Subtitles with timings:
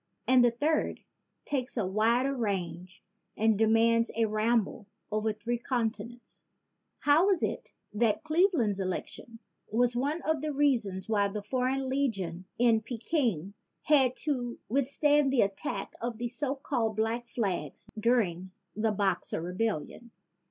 [0.25, 1.01] And the third
[1.45, 3.03] takes a wider range
[3.37, 6.43] and demands a ramble over three conti nents:
[7.01, 9.37] How was it that Cleveland's election
[9.71, 13.53] was one of the reasons why the foreign lega tions in Peking
[13.83, 20.09] had to withstand the attacks of the so called Black Flags during the Boxer Rebellion?